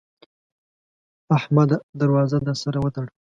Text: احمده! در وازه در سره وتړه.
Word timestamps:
احمده! 1.37 1.77
در 1.99 2.09
وازه 2.15 2.37
در 2.45 2.55
سره 2.63 2.79
وتړه. 2.81 3.09